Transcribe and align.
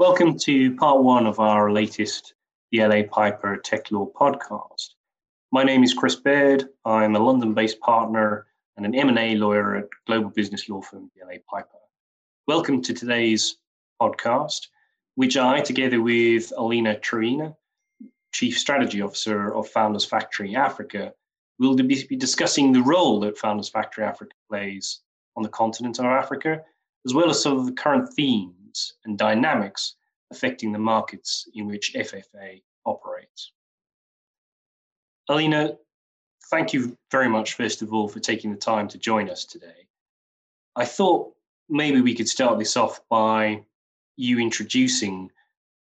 Welcome 0.00 0.38
to 0.38 0.74
part 0.76 1.02
one 1.02 1.26
of 1.26 1.40
our 1.40 1.70
latest 1.70 2.32
DLA 2.72 3.10
Piper 3.10 3.58
Tech 3.58 3.90
Law 3.90 4.10
podcast. 4.18 4.94
My 5.52 5.62
name 5.62 5.84
is 5.84 5.92
Chris 5.92 6.16
Baird. 6.16 6.70
I'm 6.86 7.16
a 7.16 7.18
London-based 7.18 7.78
partner 7.80 8.46
and 8.78 8.86
an 8.86 8.94
M&A 8.94 9.34
lawyer 9.34 9.76
at 9.76 9.88
global 10.06 10.30
business 10.30 10.70
law 10.70 10.80
firm 10.80 11.10
DLA 11.10 11.44
Piper. 11.44 11.76
Welcome 12.46 12.80
to 12.80 12.94
today's 12.94 13.58
podcast, 14.00 14.68
which 15.16 15.36
I, 15.36 15.60
together 15.60 16.00
with 16.00 16.50
Alina 16.56 16.94
Truhina, 16.96 17.54
Chief 18.32 18.56
Strategy 18.56 19.02
Officer 19.02 19.54
of 19.54 19.68
Founders 19.68 20.06
Factory 20.06 20.56
Africa, 20.56 21.12
will 21.58 21.76
be 21.76 22.16
discussing 22.16 22.72
the 22.72 22.80
role 22.80 23.20
that 23.20 23.36
Founders 23.36 23.68
Factory 23.68 24.04
Africa 24.04 24.32
plays 24.48 25.00
on 25.36 25.42
the 25.42 25.50
continent 25.50 25.98
of 25.98 26.06
Africa, 26.06 26.62
as 27.04 27.12
well 27.12 27.28
as 27.28 27.42
some 27.42 27.58
of 27.58 27.66
the 27.66 27.72
current 27.72 28.10
themes 28.14 28.54
and 29.04 29.18
dynamics 29.18 29.94
affecting 30.30 30.72
the 30.72 30.78
markets 30.78 31.48
in 31.54 31.66
which 31.66 31.94
FFA 31.94 32.62
operates. 32.86 33.52
Alina, 35.28 35.76
thank 36.50 36.72
you 36.72 36.96
very 37.10 37.28
much, 37.28 37.54
first 37.54 37.82
of 37.82 37.92
all, 37.92 38.08
for 38.08 38.20
taking 38.20 38.50
the 38.50 38.58
time 38.58 38.88
to 38.88 38.98
join 38.98 39.28
us 39.30 39.44
today. 39.44 39.86
I 40.76 40.84
thought 40.84 41.32
maybe 41.68 42.00
we 42.00 42.14
could 42.14 42.28
start 42.28 42.58
this 42.58 42.76
off 42.76 43.00
by 43.08 43.62
you 44.16 44.38
introducing 44.38 45.30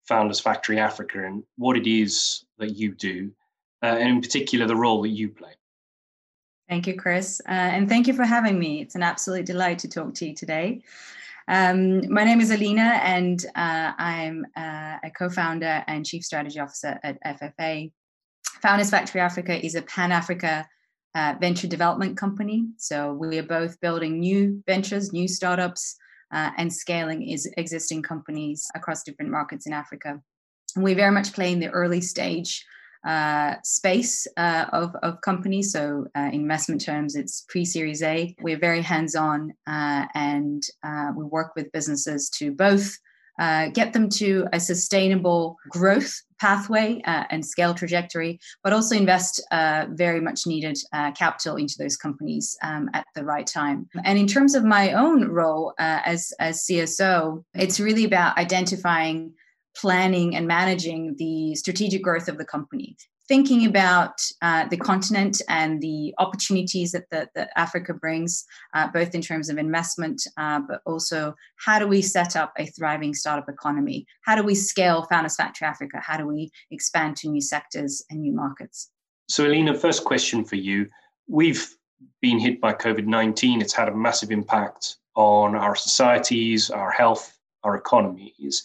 Founders 0.07 0.39
Factory 0.39 0.79
Africa 0.79 1.25
and 1.25 1.43
what 1.57 1.77
it 1.77 1.87
is 1.87 2.45
that 2.57 2.75
you 2.75 2.93
do, 2.93 3.31
uh, 3.83 3.87
and 3.87 4.09
in 4.09 4.21
particular, 4.21 4.65
the 4.65 4.75
role 4.75 5.01
that 5.03 5.09
you 5.09 5.29
play. 5.29 5.53
Thank 6.67 6.85
you, 6.85 6.95
Chris. 6.95 7.41
Uh, 7.47 7.51
and 7.51 7.89
thank 7.89 8.07
you 8.07 8.13
for 8.13 8.25
having 8.25 8.59
me. 8.59 8.81
It's 8.81 8.95
an 8.95 9.03
absolute 9.03 9.45
delight 9.45 9.79
to 9.79 9.87
talk 9.87 10.13
to 10.15 10.27
you 10.27 10.35
today. 10.35 10.83
Um, 11.49 12.13
my 12.13 12.23
name 12.23 12.41
is 12.41 12.51
Alina, 12.51 13.01
and 13.01 13.43
uh, 13.55 13.93
I'm 13.97 14.45
uh, 14.55 14.97
a 15.03 15.11
co 15.17 15.31
founder 15.31 15.83
and 15.87 16.05
chief 16.05 16.23
strategy 16.23 16.59
officer 16.59 16.99
at 17.01 17.17
FFA. 17.23 17.91
Founders 18.61 18.91
Factory 18.91 19.19
Africa 19.19 19.65
is 19.65 19.73
a 19.73 19.81
pan 19.81 20.11
Africa 20.11 20.67
uh, 21.15 21.33
venture 21.41 21.65
development 21.65 22.17
company. 22.17 22.67
So 22.77 23.13
we 23.13 23.39
are 23.39 23.43
both 23.43 23.81
building 23.81 24.19
new 24.19 24.61
ventures, 24.67 25.11
new 25.11 25.27
startups, 25.27 25.95
uh, 26.31 26.51
and 26.57 26.71
scaling 26.71 27.27
is 27.27 27.51
existing 27.57 28.03
companies 28.03 28.67
across 28.75 29.01
different 29.01 29.31
markets 29.31 29.65
in 29.65 29.73
Africa. 29.73 30.21
And 30.75 30.83
we 30.83 30.93
very 30.93 31.11
much 31.11 31.33
play 31.33 31.51
in 31.51 31.59
the 31.59 31.71
early 31.71 32.01
stage 32.01 32.63
uh, 33.05 33.55
space 33.63 34.27
uh, 34.37 34.65
of, 34.73 34.95
of 35.03 35.21
companies. 35.21 35.71
So, 35.71 36.07
uh, 36.15 36.29
investment 36.33 36.83
terms, 36.83 37.15
it's 37.15 37.45
pre 37.47 37.65
Series 37.65 38.03
A. 38.03 38.35
We're 38.41 38.59
very 38.59 38.81
hands 38.81 39.15
on 39.15 39.53
uh, 39.67 40.05
and 40.13 40.63
uh, 40.83 41.11
we 41.15 41.23
work 41.23 41.53
with 41.55 41.71
businesses 41.71 42.29
to 42.31 42.51
both 42.51 42.97
uh, 43.39 43.69
get 43.69 43.93
them 43.93 44.09
to 44.09 44.45
a 44.51 44.59
sustainable 44.59 45.55
growth 45.69 46.13
pathway 46.41 47.01
and 47.05 47.45
scale 47.45 47.73
trajectory, 47.73 48.37
but 48.65 48.73
also 48.73 48.97
invest 48.97 49.41
very 49.49 50.19
much 50.19 50.45
needed 50.45 50.77
capital 51.15 51.55
into 51.55 51.75
those 51.79 51.95
companies 51.95 52.57
um, 52.63 52.89
at 52.93 53.05
the 53.15 53.23
right 53.23 53.47
time. 53.47 53.87
And 54.03 54.19
in 54.19 54.27
terms 54.27 54.55
of 54.55 54.65
my 54.65 54.91
own 54.91 55.29
role 55.29 55.73
as, 55.79 56.33
as 56.41 56.65
CSO, 56.65 57.45
it's 57.53 57.79
really 57.79 58.03
about 58.03 58.37
identifying 58.37 59.31
planning 59.79 60.35
and 60.35 60.47
managing 60.47 61.15
the 61.17 61.55
strategic 61.55 62.03
growth 62.03 62.27
of 62.27 62.37
the 62.37 62.45
company 62.45 62.95
thinking 63.29 63.67
about 63.67 64.19
uh, 64.41 64.67
the 64.69 64.75
continent 64.75 65.39
and 65.47 65.81
the 65.81 66.13
opportunities 66.17 66.91
that, 66.91 67.05
that, 67.11 67.29
that 67.35 67.51
Africa 67.55 67.93
brings, 67.93 68.43
uh, 68.73 68.87
both 68.91 69.13
in 69.13 69.21
terms 69.21 69.49
of 69.49 69.59
investment, 69.59 70.19
uh, 70.37 70.59
but 70.67 70.81
also 70.83 71.35
how 71.57 71.77
do 71.77 71.87
we 71.87 72.01
set 72.01 72.35
up 72.35 72.51
a 72.57 72.65
thriving 72.65 73.13
startup 73.13 73.47
economy? 73.47 74.07
How 74.23 74.35
do 74.35 74.43
we 74.43 74.55
scale 74.55 75.03
Founders 75.03 75.35
Factory 75.35 75.67
Africa? 75.67 75.99
How 76.01 76.17
do 76.17 76.25
we 76.25 76.49
expand 76.71 77.17
to 77.17 77.29
new 77.29 77.39
sectors 77.39 78.03
and 78.09 78.19
new 78.19 78.33
markets? 78.33 78.89
So, 79.29 79.45
Elena, 79.45 79.75
first 79.75 80.05
question 80.05 80.43
for 80.43 80.55
you. 80.55 80.89
We've 81.27 81.69
been 82.21 82.39
hit 82.39 82.59
by 82.59 82.73
COVID 82.73 83.05
19, 83.05 83.61
it's 83.61 83.73
had 83.73 83.89
a 83.89 83.95
massive 83.95 84.31
impact 84.31 84.95
on 85.15 85.55
our 85.55 85.75
societies, 85.75 86.71
our 86.71 86.89
health, 86.89 87.37
our 87.63 87.75
economies 87.75 88.63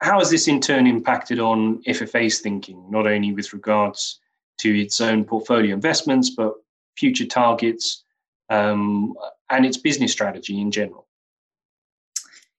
how 0.00 0.18
has 0.18 0.30
this 0.30 0.48
in 0.48 0.60
turn 0.60 0.86
impacted 0.86 1.40
on 1.40 1.82
FFA's 1.84 2.40
thinking, 2.40 2.84
not 2.90 3.06
only 3.06 3.32
with 3.32 3.52
regards 3.52 4.20
to 4.58 4.80
its 4.80 5.00
own 5.00 5.24
portfolio 5.24 5.74
investments, 5.74 6.30
but 6.30 6.54
future 6.96 7.26
targets 7.26 8.04
um, 8.50 9.14
and 9.50 9.66
its 9.66 9.76
business 9.76 10.12
strategy 10.12 10.60
in 10.60 10.70
general? 10.70 11.08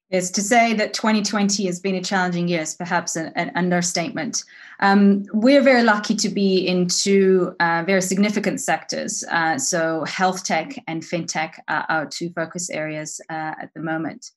Yes, 0.09 0.31
to 0.31 0.41
say 0.41 0.73
that 0.73 0.95
2020 0.95 1.67
has 1.67 1.79
been 1.79 1.93
a 1.93 2.01
challenging 2.01 2.47
year 2.47 2.61
is 2.61 2.73
perhaps 2.73 3.15
an, 3.15 3.31
an 3.35 3.51
understatement. 3.53 4.43
Um, 4.79 5.23
we're 5.33 5.61
very 5.61 5.83
lucky 5.83 6.15
to 6.15 6.29
be 6.29 6.65
in 6.67 6.87
two 6.87 7.53
uh, 7.59 7.83
very 7.85 8.01
significant 8.01 8.59
sectors. 8.59 9.23
Uh, 9.29 9.59
so, 9.59 10.03
health 10.05 10.43
tech 10.43 10.73
and 10.87 11.03
fintech 11.03 11.59
are 11.67 11.85
our 11.89 12.05
two 12.07 12.31
focus 12.31 12.71
areas 12.71 13.21
uh, 13.29 13.53
at 13.61 13.69
the 13.75 13.81
moment. 13.81 14.31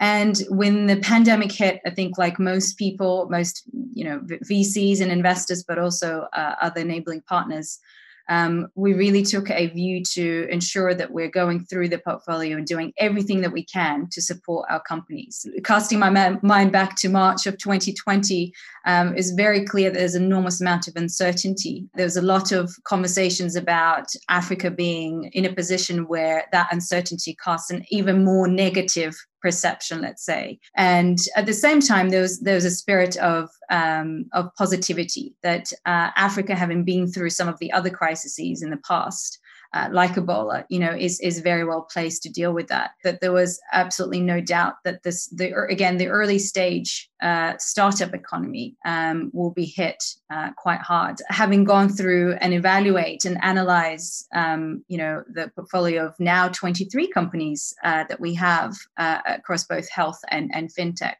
And 0.00 0.38
when 0.48 0.86
the 0.86 0.96
pandemic 0.96 1.50
hit, 1.50 1.80
I 1.84 1.90
think 1.90 2.18
like 2.18 2.38
most 2.38 2.78
people, 2.78 3.28
most 3.30 3.64
you 3.94 4.04
know 4.04 4.20
VCs 4.20 5.00
and 5.00 5.10
investors, 5.10 5.64
but 5.66 5.78
also 5.78 6.28
uh, 6.32 6.54
other 6.60 6.80
enabling 6.80 7.22
partners, 7.22 7.80
um, 8.28 8.68
we 8.74 8.92
really 8.92 9.22
took 9.22 9.50
a 9.50 9.68
view 9.68 10.04
to 10.12 10.46
ensure 10.50 10.94
that 10.94 11.12
we're 11.12 11.30
going 11.30 11.64
through 11.64 11.88
the 11.88 11.98
portfolio 11.98 12.58
and 12.58 12.66
doing 12.66 12.92
everything 12.98 13.40
that 13.40 13.52
we 13.52 13.64
can 13.64 14.06
to 14.10 14.20
support 14.20 14.66
our 14.70 14.82
companies. 14.82 15.46
Casting 15.64 15.98
my 15.98 16.38
mind 16.42 16.70
back 16.70 16.94
to 16.96 17.08
March 17.08 17.46
of 17.46 17.56
2020 17.56 18.52
um, 18.88 19.14
is 19.14 19.32
very 19.32 19.66
clear 19.66 19.90
that 19.90 19.98
there's 19.98 20.14
an 20.14 20.24
enormous 20.24 20.62
amount 20.62 20.88
of 20.88 20.96
uncertainty. 20.96 21.86
There 21.94 22.06
was 22.06 22.16
a 22.16 22.22
lot 22.22 22.52
of 22.52 22.72
conversations 22.84 23.54
about 23.54 24.06
Africa 24.30 24.70
being 24.70 25.30
in 25.34 25.44
a 25.44 25.52
position 25.52 26.08
where 26.08 26.46
that 26.52 26.72
uncertainty 26.72 27.36
casts 27.44 27.70
an 27.70 27.84
even 27.90 28.24
more 28.24 28.48
negative 28.48 29.14
perception, 29.42 30.00
let's 30.00 30.24
say. 30.24 30.58
And 30.74 31.18
at 31.36 31.44
the 31.44 31.52
same 31.52 31.80
time, 31.80 32.08
there 32.08 32.22
was 32.22 32.40
there 32.40 32.54
was 32.54 32.64
a 32.64 32.70
spirit 32.70 33.16
of 33.18 33.50
um, 33.70 34.24
of 34.32 34.48
positivity 34.56 35.34
that 35.42 35.70
uh, 35.84 36.10
Africa, 36.16 36.56
having 36.56 36.82
been 36.82 37.12
through 37.12 37.30
some 37.30 37.46
of 37.48 37.58
the 37.58 37.70
other 37.72 37.90
crises 37.90 38.62
in 38.62 38.70
the 38.70 38.80
past, 38.88 39.38
uh, 39.74 39.88
like 39.92 40.14
Ebola, 40.14 40.64
you 40.70 40.78
know, 40.78 40.92
is 40.92 41.20
is 41.20 41.40
very 41.40 41.64
well 41.64 41.82
placed 41.82 42.22
to 42.22 42.30
deal 42.30 42.52
with 42.52 42.68
that. 42.68 42.92
That 43.04 43.20
there 43.20 43.32
was 43.32 43.60
absolutely 43.72 44.20
no 44.20 44.40
doubt 44.40 44.74
that 44.84 45.02
this, 45.02 45.26
the 45.28 45.52
again, 45.68 45.98
the 45.98 46.08
early 46.08 46.38
stage 46.38 47.10
uh, 47.20 47.54
startup 47.58 48.14
economy 48.14 48.76
um, 48.86 49.30
will 49.34 49.50
be 49.50 49.66
hit 49.66 50.02
uh, 50.30 50.50
quite 50.56 50.80
hard. 50.80 51.16
Having 51.28 51.64
gone 51.64 51.90
through 51.90 52.34
and 52.40 52.54
evaluate 52.54 53.26
and 53.26 53.42
analyze, 53.42 54.26
um, 54.34 54.84
you 54.88 54.96
know, 54.96 55.22
the 55.28 55.50
portfolio 55.54 56.06
of 56.06 56.14
now 56.18 56.48
23 56.48 57.08
companies 57.08 57.74
uh, 57.84 58.04
that 58.08 58.20
we 58.20 58.32
have 58.34 58.74
uh, 58.96 59.20
across 59.26 59.64
both 59.64 59.90
health 59.90 60.20
and 60.30 60.50
and 60.54 60.70
fintech. 60.74 61.16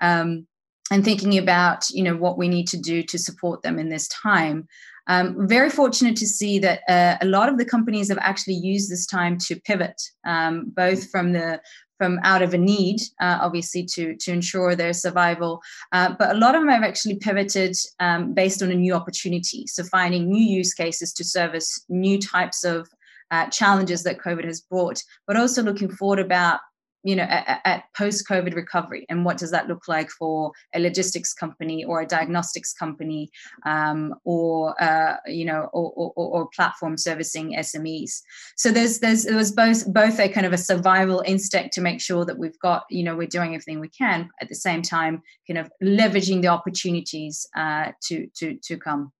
Um, 0.00 0.46
and 0.90 1.04
thinking 1.04 1.38
about 1.38 1.88
you 1.90 2.02
know 2.02 2.16
what 2.16 2.38
we 2.38 2.48
need 2.48 2.68
to 2.68 2.76
do 2.76 3.02
to 3.02 3.18
support 3.18 3.62
them 3.62 3.78
in 3.78 3.88
this 3.88 4.08
time 4.08 4.66
um, 5.06 5.48
very 5.48 5.70
fortunate 5.70 6.16
to 6.16 6.26
see 6.26 6.58
that 6.60 6.80
uh, 6.88 7.16
a 7.20 7.26
lot 7.26 7.48
of 7.48 7.58
the 7.58 7.64
companies 7.64 8.08
have 8.08 8.18
actually 8.18 8.54
used 8.54 8.90
this 8.90 9.06
time 9.06 9.38
to 9.38 9.60
pivot, 9.60 10.00
um, 10.26 10.70
both 10.74 11.10
from 11.10 11.32
the 11.32 11.60
from 11.98 12.18
out 12.24 12.42
of 12.42 12.52
a 12.52 12.58
need, 12.58 13.00
uh, 13.20 13.38
obviously, 13.40 13.84
to 13.84 14.16
to 14.16 14.32
ensure 14.32 14.74
their 14.74 14.92
survival. 14.92 15.60
Uh, 15.92 16.14
but 16.18 16.30
a 16.30 16.38
lot 16.38 16.54
of 16.54 16.62
them 16.62 16.70
have 16.70 16.82
actually 16.82 17.16
pivoted 17.16 17.76
um, 18.00 18.34
based 18.34 18.62
on 18.62 18.70
a 18.70 18.74
new 18.74 18.94
opportunity. 18.94 19.66
So 19.66 19.84
finding 19.84 20.28
new 20.28 20.44
use 20.44 20.74
cases 20.74 21.12
to 21.14 21.24
service 21.24 21.84
new 21.88 22.18
types 22.18 22.64
of 22.64 22.88
uh, 23.30 23.46
challenges 23.46 24.02
that 24.02 24.18
COVID 24.18 24.44
has 24.44 24.60
brought, 24.60 25.02
but 25.26 25.36
also 25.36 25.62
looking 25.62 25.90
forward 25.90 26.18
about 26.18 26.60
you 27.02 27.16
know 27.16 27.24
at, 27.24 27.60
at 27.64 27.84
post-covid 27.96 28.54
recovery? 28.54 29.06
And 29.08 29.24
what 29.24 29.38
does 29.38 29.50
that 29.50 29.68
look 29.68 29.88
like 29.88 30.10
for 30.10 30.52
a 30.74 30.80
logistics 30.80 31.32
company 31.34 31.84
or 31.84 32.00
a 32.00 32.06
diagnostics 32.06 32.72
company 32.72 33.30
um, 33.64 34.14
or 34.24 34.80
uh, 34.82 35.16
you 35.26 35.44
know 35.44 35.68
or, 35.72 35.92
or, 35.96 36.12
or, 36.16 36.48
platform 36.52 36.98
servicing 36.98 37.54
smes 37.54 38.20
so 38.56 38.70
there's 38.70 38.98
there's 38.98 39.24
it 39.24 39.34
was 39.34 39.52
both 39.52 39.90
both 39.92 40.18
a 40.20 40.28
kind 40.28 40.44
of 40.44 40.52
a 40.52 40.58
survival 40.58 41.22
instinct 41.24 41.72
to 41.72 41.80
make 41.80 42.00
sure 42.00 42.24
that 42.24 42.36
we've 42.36 42.58
got 42.58 42.84
you 42.90 43.02
know 43.02 43.16
we're 43.16 43.26
doing 43.26 43.54
everything 43.54 43.80
we 43.80 43.88
can 43.88 44.28
at 44.40 44.48
the 44.48 44.54
same 44.54 44.82
time 44.82 45.22
kind 45.48 45.58
of 45.58 45.70
leveraging 45.82 46.42
the 46.42 46.48
opportunities 46.48 47.46
uh, 47.56 47.92
to 48.02 48.26
to 48.34 48.56
to 48.62 48.76
come. 48.76 49.12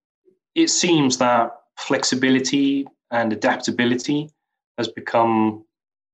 It 0.54 0.68
seems 0.68 1.18
that 1.18 1.52
flexibility 1.78 2.86
and 3.10 3.32
adaptability 3.32 4.30
has 4.78 4.88
become 4.88 5.64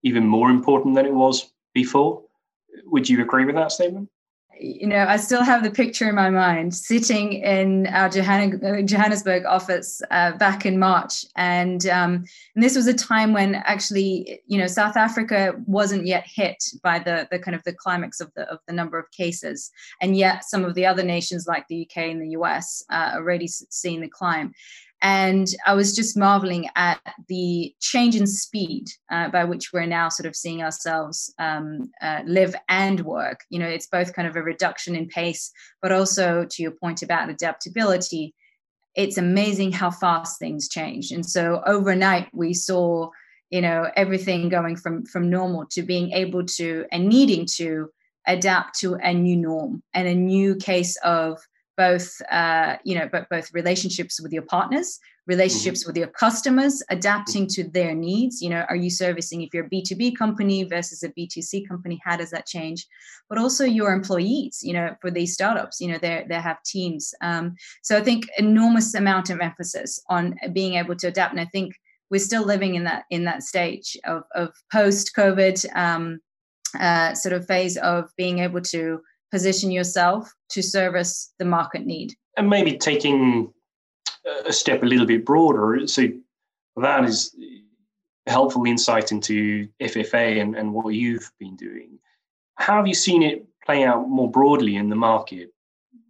even 0.02 0.26
more 0.26 0.50
important 0.50 0.94
than 0.94 1.06
it 1.06 1.14
was 1.14 1.50
before. 1.82 2.22
Would 2.92 3.08
you 3.08 3.22
agree 3.22 3.44
with 3.44 3.54
that 3.54 3.72
statement? 3.72 4.08
you 4.60 4.86
know, 4.86 5.06
I 5.06 5.16
still 5.16 5.42
have 5.42 5.62
the 5.62 5.70
picture 5.70 6.08
in 6.08 6.14
my 6.14 6.30
mind 6.30 6.74
sitting 6.74 7.34
in 7.34 7.86
our 7.88 8.08
Johannesburg 8.08 9.44
office 9.44 10.02
uh, 10.10 10.32
back 10.32 10.66
in 10.66 10.78
March. 10.78 11.24
And, 11.36 11.86
um, 11.86 12.24
and 12.54 12.64
this 12.64 12.74
was 12.74 12.86
a 12.86 12.94
time 12.94 13.32
when 13.32 13.54
actually, 13.54 14.40
you 14.46 14.58
know, 14.58 14.66
South 14.66 14.96
Africa 14.96 15.54
wasn't 15.66 16.06
yet 16.06 16.24
hit 16.26 16.62
by 16.82 16.98
the, 16.98 17.28
the 17.30 17.38
kind 17.38 17.54
of 17.54 17.62
the 17.64 17.72
climax 17.72 18.20
of 18.20 18.32
the, 18.34 18.50
of 18.50 18.58
the 18.66 18.72
number 18.72 18.98
of 18.98 19.10
cases. 19.12 19.70
And 20.00 20.16
yet 20.16 20.44
some 20.44 20.64
of 20.64 20.74
the 20.74 20.86
other 20.86 21.04
nations 21.04 21.46
like 21.46 21.66
the 21.68 21.88
UK 21.88 22.04
and 22.04 22.20
the 22.20 22.30
US 22.30 22.84
uh, 22.90 23.12
already 23.14 23.46
seeing 23.46 24.00
the 24.00 24.08
climb. 24.08 24.52
And 25.00 25.46
I 25.64 25.74
was 25.74 25.94
just 25.94 26.16
marveling 26.16 26.68
at 26.74 27.00
the 27.28 27.72
change 27.80 28.16
in 28.16 28.26
speed 28.26 28.88
uh, 29.10 29.28
by 29.28 29.44
which 29.44 29.72
we're 29.72 29.86
now 29.86 30.08
sort 30.08 30.26
of 30.26 30.34
seeing 30.34 30.62
ourselves 30.62 31.32
um, 31.38 31.90
uh, 32.02 32.22
live 32.26 32.54
and 32.68 33.00
work. 33.00 33.44
You 33.48 33.60
know, 33.60 33.68
it's 33.68 33.86
both 33.86 34.12
kind 34.12 34.26
of 34.26 34.34
a 34.34 34.42
reduction 34.42 34.96
in 34.96 35.06
pace, 35.06 35.52
but 35.80 35.92
also 35.92 36.46
to 36.50 36.62
your 36.62 36.72
point 36.72 37.02
about 37.02 37.30
adaptability, 37.30 38.34
it's 38.96 39.18
amazing 39.18 39.70
how 39.70 39.92
fast 39.92 40.40
things 40.40 40.68
change. 40.68 41.12
And 41.12 41.24
so 41.24 41.62
overnight, 41.64 42.28
we 42.32 42.52
saw, 42.52 43.10
you 43.50 43.60
know, 43.60 43.88
everything 43.94 44.48
going 44.48 44.74
from 44.74 45.06
from 45.06 45.30
normal 45.30 45.66
to 45.70 45.82
being 45.82 46.10
able 46.10 46.44
to 46.44 46.86
and 46.90 47.08
needing 47.08 47.46
to 47.56 47.90
adapt 48.26 48.78
to 48.80 48.94
a 48.96 49.14
new 49.14 49.36
norm 49.36 49.82
and 49.94 50.08
a 50.08 50.14
new 50.14 50.56
case 50.56 50.96
of 51.04 51.38
both 51.78 52.20
uh, 52.30 52.76
you 52.84 52.98
know 52.98 53.08
but 53.10 53.28
both 53.30 53.54
relationships 53.54 54.20
with 54.20 54.32
your 54.32 54.42
partners 54.42 54.98
relationships 55.26 55.80
mm-hmm. 55.80 55.90
with 55.90 55.96
your 55.96 56.08
customers 56.08 56.82
adapting 56.90 57.46
to 57.46 57.62
their 57.62 57.94
needs. 57.94 58.42
You 58.42 58.50
know 58.50 58.66
are 58.68 58.76
you 58.76 58.90
servicing 58.90 59.40
if 59.40 59.54
you're 59.54 59.66
a 59.66 59.70
b2b 59.70 60.16
company 60.18 60.64
versus 60.64 61.02
a 61.02 61.10
b2c 61.10 61.66
company 61.66 61.98
how 62.04 62.16
does 62.16 62.30
that 62.30 62.46
change? 62.46 62.84
But 63.28 63.38
also 63.38 63.64
your 63.64 63.92
employees 63.92 64.60
you 64.62 64.74
know 64.74 64.96
for 65.00 65.10
these 65.10 65.32
startups 65.32 65.80
you 65.80 65.88
know 65.88 65.98
they 65.98 66.26
they 66.28 66.40
have 66.40 66.62
teams. 66.64 67.14
Um, 67.22 67.54
so 67.82 67.96
i 67.96 68.02
think 68.02 68.26
enormous 68.36 68.94
amount 68.94 69.30
of 69.30 69.40
emphasis 69.40 70.02
on 70.10 70.36
being 70.52 70.74
able 70.74 70.96
to 70.96 71.06
adapt. 71.06 71.32
And 71.32 71.40
i 71.40 71.46
think 71.46 71.74
we're 72.10 72.28
still 72.30 72.44
living 72.44 72.74
in 72.74 72.84
that 72.84 73.04
in 73.10 73.24
that 73.24 73.42
stage 73.42 73.96
of, 74.04 74.24
of 74.34 74.50
post 74.72 75.12
covid 75.16 75.64
um, 75.76 76.20
uh, 76.78 77.14
sort 77.14 77.32
of 77.32 77.46
phase 77.46 77.76
of 77.78 78.10
being 78.16 78.40
able 78.40 78.60
to 78.60 79.00
position 79.30 79.70
yourself 79.70 80.32
to 80.50 80.62
service 80.62 81.32
the 81.38 81.44
market 81.44 81.84
need. 81.84 82.14
And 82.36 82.48
maybe 82.48 82.76
taking 82.76 83.52
a 84.46 84.52
step 84.52 84.82
a 84.82 84.86
little 84.86 85.06
bit 85.06 85.24
broader. 85.24 85.86
So 85.86 86.08
that 86.76 87.04
is 87.04 87.34
helpful 88.26 88.64
insight 88.64 89.10
into 89.12 89.68
FFA 89.80 90.40
and, 90.40 90.56
and 90.56 90.72
what 90.72 90.88
you've 90.94 91.30
been 91.38 91.56
doing. 91.56 91.98
How 92.56 92.76
have 92.76 92.86
you 92.86 92.94
seen 92.94 93.22
it 93.22 93.46
play 93.64 93.84
out 93.84 94.08
more 94.08 94.30
broadly 94.30 94.76
in 94.76 94.88
the 94.88 94.96
market 94.96 95.50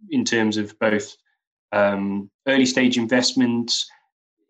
in 0.09 0.25
terms 0.25 0.57
of 0.57 0.77
both 0.79 1.15
um, 1.71 2.29
early 2.47 2.65
stage 2.65 2.97
investments, 2.97 3.89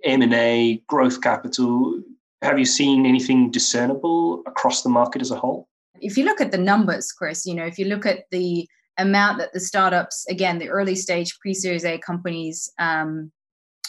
M&A, 0.03 0.81
growth 0.87 1.21
capital? 1.21 2.01
Have 2.41 2.59
you 2.59 2.65
seen 2.65 3.05
anything 3.05 3.51
discernible 3.51 4.43
across 4.45 4.81
the 4.81 4.89
market 4.89 5.21
as 5.21 5.31
a 5.31 5.35
whole? 5.35 5.68
If 6.01 6.17
you 6.17 6.25
look 6.25 6.41
at 6.41 6.51
the 6.51 6.57
numbers, 6.57 7.11
Chris, 7.11 7.45
you 7.45 7.53
know, 7.53 7.65
if 7.65 7.77
you 7.77 7.85
look 7.85 8.05
at 8.05 8.25
the 8.31 8.67
amount 8.97 9.37
that 9.39 9.53
the 9.53 9.59
startups, 9.59 10.25
again, 10.29 10.59
the 10.59 10.69
early 10.69 10.95
stage 10.95 11.37
pre 11.39 11.53
Series 11.53 11.85
A 11.85 11.97
companies 11.97 12.71
um, 12.79 13.31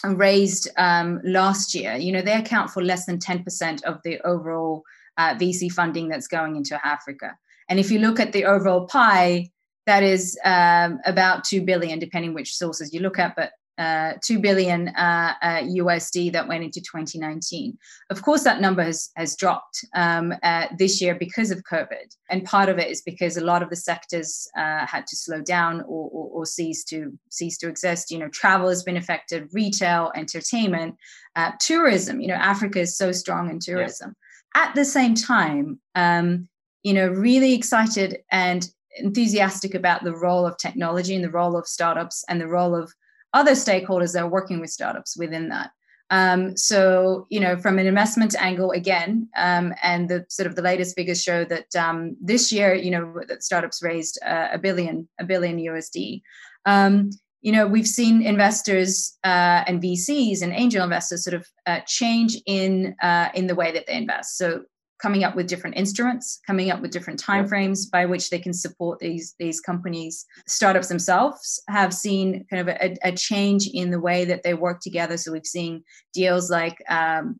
raised 0.05 0.69
um, 0.77 1.19
last 1.23 1.75
year, 1.75 1.95
you 1.95 2.11
know, 2.11 2.21
they 2.21 2.33
account 2.33 2.71
for 2.71 2.83
less 2.83 3.05
than 3.05 3.19
10% 3.19 3.83
of 3.83 3.99
the 4.03 4.19
overall 4.21 4.83
uh, 5.17 5.35
VC 5.35 5.71
funding 5.71 6.07
that's 6.07 6.27
going 6.27 6.55
into 6.55 6.79
Africa. 6.85 7.35
And 7.69 7.79
if 7.79 7.91
you 7.91 7.99
look 7.99 8.19
at 8.19 8.33
the 8.33 8.45
overall 8.45 8.87
pie, 8.87 9.49
that 9.85 10.03
is 10.03 10.37
um, 10.45 10.99
about 11.05 11.43
2 11.43 11.61
billion, 11.61 11.99
depending 11.99 12.33
which 12.33 12.55
sources 12.55 12.93
you 12.93 12.99
look 12.99 13.19
at, 13.19 13.35
but 13.35 13.51
uh, 13.81 14.13
2 14.23 14.39
billion 14.39 14.89
uh, 14.89 15.33
uh, 15.41 15.61
USD 15.63 16.31
that 16.33 16.47
went 16.47 16.63
into 16.63 16.79
2019. 16.81 17.75
Of 18.11 18.21
course, 18.21 18.43
that 18.43 18.61
number 18.61 18.83
has, 18.83 19.09
has 19.15 19.35
dropped 19.35 19.83
um, 19.95 20.35
uh, 20.43 20.67
this 20.77 21.01
year 21.01 21.15
because 21.15 21.49
of 21.49 21.63
COVID. 21.63 22.15
And 22.29 22.45
part 22.45 22.69
of 22.69 22.77
it 22.77 22.89
is 22.89 23.01
because 23.01 23.37
a 23.37 23.43
lot 23.43 23.63
of 23.63 23.71
the 23.71 23.75
sectors 23.75 24.47
uh, 24.55 24.85
had 24.85 25.07
to 25.07 25.15
slow 25.15 25.41
down 25.41 25.81
or, 25.81 26.09
or, 26.11 26.29
or, 26.31 26.45
cease, 26.45 26.83
to, 26.85 27.17
cease 27.29 27.57
to 27.57 27.67
exist. 27.67 28.11
You 28.11 28.19
know, 28.19 28.29
travel 28.29 28.69
has 28.69 28.83
been 28.83 28.97
affected, 28.97 29.49
retail, 29.51 30.11
entertainment, 30.15 30.95
uh, 31.35 31.53
tourism. 31.59 32.21
You 32.21 32.27
know, 32.27 32.35
Africa 32.35 32.81
is 32.81 32.95
so 32.95 33.11
strong 33.11 33.49
in 33.49 33.57
tourism. 33.57 34.15
Yeah. 34.55 34.63
At 34.63 34.75
the 34.75 34.85
same 34.85 35.15
time, 35.15 35.79
um, 35.95 36.47
you 36.83 36.93
know, 36.93 37.07
really 37.07 37.55
excited 37.55 38.19
and 38.31 38.69
enthusiastic 38.97 39.73
about 39.73 40.03
the 40.03 40.15
role 40.15 40.45
of 40.45 40.57
technology 40.57 41.15
and 41.15 41.23
the 41.23 41.31
role 41.31 41.57
of 41.57 41.65
startups 41.65 42.23
and 42.29 42.39
the 42.39 42.47
role 42.47 42.75
of 42.75 42.93
other 43.33 43.51
stakeholders 43.51 44.13
that 44.13 44.23
are 44.23 44.29
working 44.29 44.59
with 44.59 44.69
startups 44.69 45.17
within 45.17 45.49
that. 45.49 45.71
Um, 46.11 46.57
so, 46.57 47.25
you 47.29 47.39
know, 47.39 47.55
from 47.55 47.79
an 47.79 47.87
investment 47.87 48.35
angle, 48.37 48.71
again, 48.71 49.29
um, 49.37 49.73
and 49.81 50.09
the 50.09 50.25
sort 50.27 50.45
of 50.45 50.55
the 50.55 50.61
latest 50.61 50.93
figures 50.93 51.23
show 51.23 51.45
that 51.45 51.73
um, 51.73 52.17
this 52.21 52.51
year, 52.51 52.73
you 52.73 52.91
know, 52.91 53.21
that 53.29 53.43
startups 53.43 53.81
raised 53.81 54.19
uh, 54.25 54.49
a 54.51 54.59
billion, 54.59 55.07
a 55.19 55.23
billion 55.23 55.57
USD. 55.57 56.21
Um, 56.65 57.11
you 57.41 57.53
know, 57.53 57.65
we've 57.65 57.87
seen 57.87 58.21
investors 58.21 59.17
uh, 59.23 59.63
and 59.65 59.81
VCs 59.81 60.41
and 60.41 60.51
angel 60.51 60.83
investors 60.83 61.23
sort 61.23 61.33
of 61.33 61.47
uh, 61.65 61.79
change 61.87 62.37
in 62.45 62.93
uh, 63.01 63.29
in 63.33 63.47
the 63.47 63.55
way 63.55 63.71
that 63.71 63.87
they 63.87 63.95
invest. 63.95 64.37
So, 64.37 64.63
coming 65.01 65.23
up 65.23 65.35
with 65.35 65.47
different 65.47 65.75
instruments, 65.75 66.39
coming 66.45 66.69
up 66.69 66.81
with 66.81 66.91
different 66.91 67.21
timeframes 67.21 67.89
by 67.89 68.05
which 68.05 68.29
they 68.29 68.39
can 68.39 68.53
support 68.53 68.99
these 68.99 69.35
these 69.39 69.59
companies. 69.59 70.25
Startups 70.47 70.87
themselves 70.87 71.61
have 71.67 71.93
seen 71.93 72.45
kind 72.49 72.69
of 72.69 72.75
a, 72.75 72.97
a 73.03 73.11
change 73.11 73.67
in 73.73 73.89
the 73.89 73.99
way 73.99 74.25
that 74.25 74.43
they 74.43 74.53
work 74.53 74.79
together. 74.81 75.17
So 75.17 75.31
we've 75.31 75.45
seen 75.45 75.83
deals 76.13 76.51
like 76.51 76.77
um, 76.89 77.39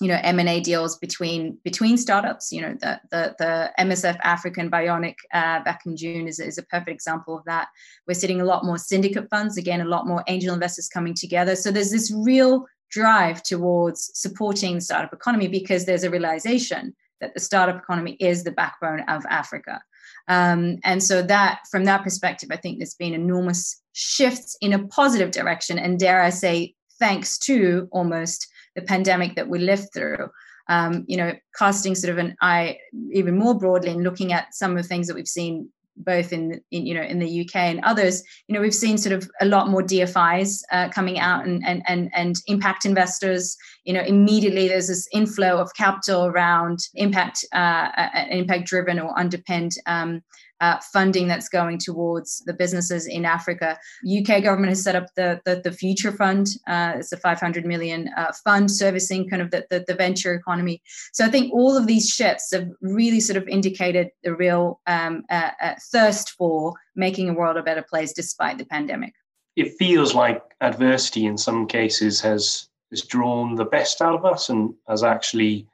you 0.00 0.08
know 0.08 0.18
M&A 0.22 0.60
deals 0.60 0.98
between 0.98 1.58
between 1.64 1.96
startups. 1.96 2.52
You 2.52 2.62
know 2.62 2.76
the 2.80 3.00
the, 3.10 3.34
the 3.38 3.72
MFS 3.78 4.18
African 4.22 4.70
Beyonic 4.70 5.16
uh, 5.32 5.62
back 5.64 5.80
in 5.86 5.96
June 5.96 6.28
is, 6.28 6.38
is 6.38 6.58
a 6.58 6.62
perfect 6.64 6.90
example 6.90 7.38
of 7.38 7.44
that. 7.46 7.68
We're 8.06 8.14
seeing 8.14 8.40
a 8.40 8.44
lot 8.44 8.64
more 8.64 8.78
syndicate 8.78 9.28
funds 9.30 9.56
again, 9.56 9.80
a 9.80 9.86
lot 9.86 10.06
more 10.06 10.22
angel 10.28 10.52
investors 10.54 10.88
coming 10.88 11.14
together. 11.14 11.56
So 11.56 11.70
there's 11.70 11.90
this 11.90 12.12
real 12.14 12.66
drive 12.90 13.42
towards 13.42 14.10
supporting 14.14 14.76
the 14.76 14.80
startup 14.80 15.12
economy 15.12 15.48
because 15.48 15.84
there's 15.84 16.04
a 16.04 16.10
realization 16.10 16.94
that 17.20 17.34
the 17.34 17.40
startup 17.40 17.76
economy 17.76 18.16
is 18.20 18.44
the 18.44 18.52
backbone 18.52 19.00
of 19.08 19.24
Africa. 19.28 19.80
Um, 20.28 20.78
and 20.84 21.02
so 21.02 21.22
that 21.22 21.60
from 21.70 21.84
that 21.84 22.02
perspective, 22.02 22.50
I 22.52 22.56
think 22.56 22.78
there's 22.78 22.94
been 22.94 23.14
enormous 23.14 23.82
shifts 23.92 24.56
in 24.60 24.72
a 24.72 24.86
positive 24.88 25.30
direction. 25.30 25.78
And 25.78 25.98
dare 25.98 26.22
I 26.22 26.30
say, 26.30 26.74
thanks 26.98 27.38
to 27.38 27.88
almost 27.92 28.46
the 28.74 28.82
pandemic 28.82 29.36
that 29.36 29.48
we 29.48 29.58
lived 29.58 29.88
through. 29.94 30.30
Um, 30.70 31.04
you 31.08 31.16
know, 31.16 31.32
casting 31.58 31.94
sort 31.94 32.12
of 32.12 32.18
an 32.18 32.36
eye 32.42 32.78
even 33.10 33.38
more 33.38 33.58
broadly 33.58 33.90
and 33.90 34.04
looking 34.04 34.34
at 34.34 34.54
some 34.54 34.72
of 34.72 34.76
the 34.76 34.86
things 34.86 35.06
that 35.06 35.14
we've 35.14 35.26
seen 35.26 35.70
both 35.98 36.32
in, 36.32 36.60
in, 36.70 36.86
you 36.86 36.94
know 36.94 37.02
in 37.02 37.18
the 37.18 37.40
UK 37.42 37.56
and 37.56 37.80
others, 37.84 38.22
you 38.46 38.54
know 38.54 38.60
we've 38.60 38.74
seen 38.74 38.98
sort 38.98 39.14
of 39.14 39.30
a 39.40 39.46
lot 39.46 39.68
more 39.68 39.82
DFIs 39.82 40.60
uh, 40.72 40.88
coming 40.90 41.18
out 41.18 41.46
and, 41.46 41.62
and 41.66 41.82
and 41.86 42.10
and 42.14 42.36
impact 42.46 42.84
investors. 42.84 43.56
You 43.84 43.94
know 43.94 44.02
immediately 44.02 44.68
there's 44.68 44.88
this 44.88 45.08
inflow 45.12 45.58
of 45.58 45.74
capital 45.74 46.26
around 46.26 46.78
impact 46.94 47.44
uh, 47.52 47.90
uh 47.96 48.24
impact 48.30 48.66
driven 48.66 48.98
or 48.98 49.18
underpinned 49.18 49.72
um, 49.86 50.22
uh, 50.60 50.78
funding 50.92 51.28
that's 51.28 51.48
going 51.48 51.78
towards 51.78 52.40
the 52.46 52.52
businesses 52.52 53.06
in 53.06 53.24
Africa. 53.24 53.78
UK 54.06 54.42
government 54.42 54.70
has 54.70 54.82
set 54.82 54.96
up 54.96 55.06
the 55.14 55.40
the, 55.44 55.60
the 55.62 55.72
Future 55.72 56.12
Fund. 56.12 56.48
Uh, 56.66 56.94
it's 56.96 57.12
a 57.12 57.16
500 57.16 57.64
million 57.64 58.08
uh, 58.16 58.32
fund 58.44 58.70
servicing 58.70 59.28
kind 59.28 59.42
of 59.42 59.50
the, 59.50 59.66
the, 59.70 59.84
the 59.86 59.94
venture 59.94 60.34
economy. 60.34 60.82
So 61.12 61.24
I 61.24 61.28
think 61.28 61.52
all 61.52 61.76
of 61.76 61.86
these 61.86 62.08
shifts 62.08 62.52
have 62.52 62.68
really 62.80 63.20
sort 63.20 63.36
of 63.36 63.48
indicated 63.48 64.10
the 64.22 64.34
real 64.34 64.80
um, 64.86 65.24
uh, 65.30 65.50
uh, 65.62 65.74
thirst 65.92 66.30
for 66.30 66.74
making 66.96 67.28
a 67.28 67.34
world 67.34 67.56
a 67.56 67.62
better 67.62 67.82
place 67.82 68.12
despite 68.12 68.58
the 68.58 68.66
pandemic. 68.66 69.14
It 69.56 69.76
feels 69.78 70.14
like 70.14 70.42
adversity 70.60 71.26
in 71.26 71.36
some 71.36 71.66
cases 71.66 72.20
has 72.20 72.68
has 72.90 73.02
drawn 73.02 73.54
the 73.54 73.66
best 73.66 74.00
out 74.00 74.14
of 74.14 74.24
us 74.24 74.48
and 74.48 74.74
has 74.88 75.02
actually 75.02 75.66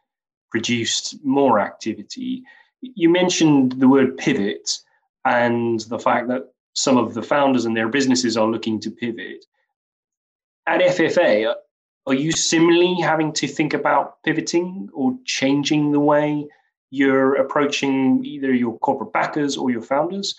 produced 0.50 1.17
more 1.25 1.61
activity 1.61 2.43
you 2.95 3.09
mentioned 3.09 3.73
the 3.73 3.88
word 3.88 4.17
pivot 4.17 4.79
and 5.25 5.81
the 5.81 5.99
fact 5.99 6.29
that 6.29 6.53
some 6.75 6.97
of 6.97 7.14
the 7.14 7.23
founders 7.23 7.64
and 7.64 7.76
their 7.76 7.88
businesses 7.88 8.37
are 8.37 8.47
looking 8.47 8.81
to 8.81 8.91
pivot. 8.91 9.45
At 10.67 10.81
FFA, 10.81 11.55
are 12.07 12.14
you 12.14 12.33
similarly 12.33 12.97
having 13.00 13.33
to 13.35 13.47
think 13.47 13.75
about 13.75 14.23
pivoting 14.25 14.88
or 14.93 15.17
changing 15.25 15.93
the 15.93 16.00
way 16.00 16.47
you're 16.91 17.35
approaching 17.35 18.25
either 18.25 18.53
your 18.53 18.79
corporate 18.79 19.12
backers 19.12 19.57
or 19.57 19.71
your 19.71 19.83
founders? 19.83 20.35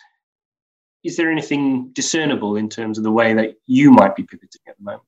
Is 1.03 1.17
there 1.17 1.31
anything 1.31 1.89
discernible 1.93 2.55
in 2.55 2.69
terms 2.69 2.97
of 2.97 3.03
the 3.03 3.11
way 3.11 3.33
that 3.33 3.55
you 3.65 3.91
might 3.91 4.15
be 4.15 4.23
pivoting 4.23 4.61
at 4.67 4.77
the 4.77 4.83
moment? 4.83 5.03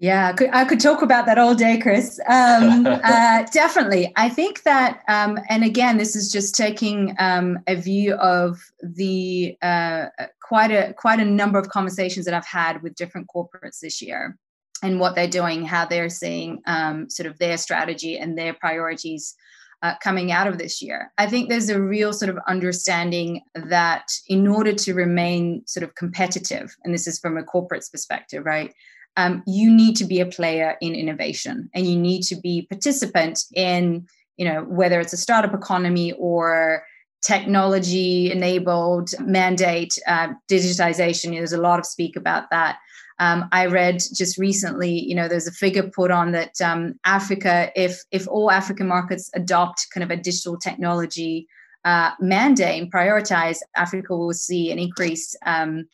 Yeah, 0.00 0.28
I 0.28 0.32
could, 0.32 0.50
I 0.52 0.64
could 0.64 0.78
talk 0.78 1.02
about 1.02 1.26
that 1.26 1.38
all 1.38 1.56
day, 1.56 1.78
Chris. 1.78 2.20
Um, 2.28 2.86
uh, 2.86 3.42
definitely. 3.52 4.12
I 4.16 4.28
think 4.28 4.62
that, 4.62 5.02
um, 5.08 5.38
and 5.48 5.64
again, 5.64 5.98
this 5.98 6.14
is 6.14 6.30
just 6.30 6.54
taking 6.54 7.16
um, 7.18 7.58
a 7.66 7.74
view 7.74 8.14
of 8.14 8.60
the 8.80 9.56
uh, 9.60 10.06
quite 10.40 10.70
a 10.70 10.94
quite 10.94 11.18
a 11.18 11.24
number 11.24 11.58
of 11.58 11.68
conversations 11.68 12.26
that 12.26 12.34
I've 12.34 12.46
had 12.46 12.80
with 12.82 12.94
different 12.94 13.26
corporates 13.34 13.80
this 13.80 14.00
year 14.00 14.38
and 14.84 15.00
what 15.00 15.16
they're 15.16 15.26
doing, 15.26 15.64
how 15.64 15.84
they're 15.84 16.08
seeing 16.08 16.62
um, 16.66 17.10
sort 17.10 17.26
of 17.26 17.36
their 17.38 17.58
strategy 17.58 18.16
and 18.16 18.38
their 18.38 18.54
priorities 18.54 19.34
uh, 19.82 19.94
coming 20.02 20.30
out 20.30 20.46
of 20.46 20.58
this 20.58 20.80
year. 20.80 21.12
I 21.18 21.26
think 21.26 21.48
there's 21.48 21.70
a 21.70 21.80
real 21.80 22.12
sort 22.12 22.30
of 22.30 22.38
understanding 22.46 23.42
that 23.54 24.06
in 24.28 24.46
order 24.46 24.72
to 24.72 24.94
remain 24.94 25.62
sort 25.66 25.82
of 25.82 25.96
competitive, 25.96 26.76
and 26.84 26.94
this 26.94 27.06
is 27.08 27.18
from 27.18 27.36
a 27.36 27.42
corporate's 27.42 27.88
perspective, 27.88 28.44
right? 28.44 28.72
Um, 29.18 29.42
you 29.46 29.68
need 29.74 29.96
to 29.96 30.04
be 30.04 30.20
a 30.20 30.26
player 30.26 30.76
in 30.80 30.94
innovation 30.94 31.68
and 31.74 31.84
you 31.86 31.98
need 31.98 32.22
to 32.22 32.36
be 32.36 32.62
participant 32.62 33.42
in, 33.52 34.06
you 34.36 34.44
know, 34.44 34.62
whether 34.62 35.00
it's 35.00 35.12
a 35.12 35.16
startup 35.16 35.52
economy 35.52 36.12
or 36.12 36.84
technology 37.20 38.30
enabled 38.30 39.10
mandate 39.20 39.98
uh, 40.06 40.28
digitization. 40.48 41.32
There's 41.32 41.52
a 41.52 41.60
lot 41.60 41.80
of 41.80 41.84
speak 41.84 42.14
about 42.14 42.48
that. 42.50 42.78
Um, 43.18 43.48
I 43.50 43.66
read 43.66 44.00
just 44.14 44.38
recently, 44.38 44.92
you 44.92 45.16
know, 45.16 45.26
there's 45.26 45.48
a 45.48 45.52
figure 45.52 45.82
put 45.82 46.12
on 46.12 46.30
that 46.32 46.60
um, 46.62 46.94
Africa, 47.04 47.72
if 47.74 48.00
if 48.12 48.28
all 48.28 48.52
African 48.52 48.86
markets 48.86 49.30
adopt 49.34 49.88
kind 49.92 50.04
of 50.04 50.12
a 50.16 50.22
digital 50.22 50.56
technology 50.56 51.48
uh, 51.84 52.12
mandate 52.20 52.80
and 52.80 52.92
prioritize, 52.92 53.58
Africa 53.74 54.16
will 54.16 54.32
see 54.32 54.70
an 54.70 54.78
increase 54.78 55.34
um, 55.44 55.88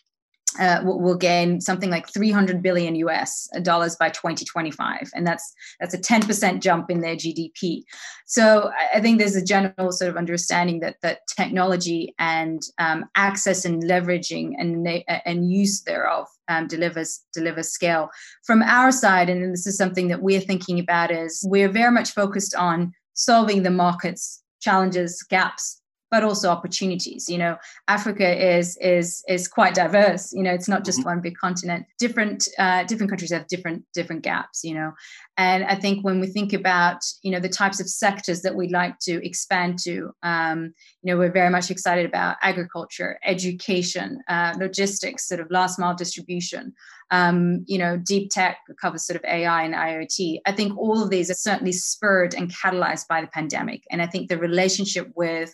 uh, 0.59 0.81
will 0.85 1.17
gain 1.17 1.61
something 1.61 1.91
like 1.91 2.09
300 2.13 2.63
billion 2.63 2.95
US 2.97 3.49
dollars 3.63 3.97
by 3.97 4.09
2025, 4.09 5.11
and 5.15 5.27
that's 5.27 5.53
that's 5.81 5.95
a 5.95 5.99
10% 5.99 6.61
jump 6.61 6.91
in 6.91 7.01
their 7.01 7.17
GDP. 7.17 7.83
So 8.27 8.71
I 8.93 9.01
think 9.01 9.19
there's 9.19 9.37
a 9.37 9.45
general 9.45 9.93
sort 9.93 10.11
of 10.11 10.17
understanding 10.17 10.81
that 10.81 10.97
that 11.03 11.21
technology 11.29 12.15
and 12.19 12.63
um, 12.79 13.05
access 13.15 13.65
and 13.65 13.83
leveraging 13.83 14.53
and 14.59 14.87
and 15.09 15.51
use 15.51 15.83
thereof 15.83 16.27
um, 16.49 16.67
delivers 16.67 17.21
delivers 17.33 17.69
scale. 17.69 18.11
From 18.45 18.63
our 18.63 18.93
side, 18.93 19.29
and 19.29 19.53
this 19.53 19.67
is 19.67 19.77
something 19.77 20.09
that 20.09 20.23
we're 20.23 20.41
thinking 20.41 20.79
about, 20.79 21.11
is 21.11 21.45
we're 21.49 21.69
very 21.69 21.93
much 21.93 22.11
focused 22.13 22.55
on 22.55 22.93
solving 23.15 23.63
the 23.63 23.71
market's 23.71 24.43
challenges, 24.61 25.23
gaps, 25.29 25.81
but 26.15 26.23
also 26.23 26.49
opportunities. 26.49 27.29
You 27.29 27.39
know 27.39 27.57
africa 27.89 28.29
is 28.57 28.79
is 28.81 29.25
is 29.29 29.49
quite 29.49 29.75
diverse. 29.75 30.33
You 30.33 30.45
know 30.45 30.55
it's 30.59 30.69
not 30.69 30.85
just 30.85 31.01
mm-hmm. 31.01 31.09
one 31.09 31.21
big 31.21 31.37
continent. 31.37 31.87
Different 31.99 32.47
uh, 32.57 32.85
different 32.85 33.11
countries 33.11 33.33
have 33.33 33.49
different 33.49 33.83
different 33.93 34.23
gaps 34.23 34.63
you 34.63 34.75
know. 34.75 34.93
And 35.37 35.65
i 35.65 35.75
think 35.75 36.05
when 36.05 36.21
we 36.21 36.29
think 36.29 36.53
about 36.53 37.01
you 37.25 37.33
know 37.33 37.41
the 37.41 37.49
types 37.49 37.81
of 37.81 37.89
sectors 37.89 38.43
that 38.43 38.55
we'd 38.55 38.71
like 38.71 38.97
to 39.09 39.15
expand 39.27 39.81
to 39.87 39.95
um, 40.23 40.73
you 41.03 41.07
know 41.07 41.19
we're 41.19 41.33
very 41.33 41.51
much 41.51 41.69
excited 41.73 42.07
about 42.07 42.37
agriculture 42.43 43.19
education 43.25 44.21
uh, 44.29 44.55
logistics 44.57 45.27
sort 45.27 45.41
of 45.41 45.51
last 45.51 45.81
mile 45.81 45.97
distribution. 45.97 46.73
Um, 47.11 47.65
you 47.67 47.79
know 47.83 47.99
deep 48.13 48.31
tech 48.31 48.59
covers 48.81 49.05
sort 49.07 49.19
of 49.19 49.25
ai 49.25 49.63
and 49.65 49.75
iot 49.75 50.19
i 50.47 50.53
think 50.53 50.71
all 50.79 51.03
of 51.03 51.11
these 51.11 51.29
are 51.31 51.41
certainly 51.49 51.73
spurred 51.73 52.33
and 52.35 52.51
catalyzed 52.51 53.07
by 53.09 53.21
the 53.21 53.33
pandemic. 53.39 53.83
And 53.91 54.01
i 54.01 54.07
think 54.07 54.29
the 54.29 54.39
relationship 54.39 55.09
with 55.15 55.51